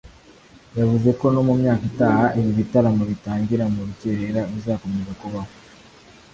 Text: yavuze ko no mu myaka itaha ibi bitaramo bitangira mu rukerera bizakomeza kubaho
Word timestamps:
yavuze 0.77 1.09
ko 1.19 1.25
no 1.35 1.41
mu 1.47 1.53
myaka 1.61 1.83
itaha 1.91 2.25
ibi 2.39 2.51
bitaramo 2.59 3.03
bitangira 3.11 3.63
mu 3.73 3.81
rukerera 3.87 4.41
bizakomeza 4.51 5.11
kubaho 5.21 5.51